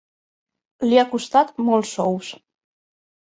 [0.87, 2.31] Li ha costat molts sous.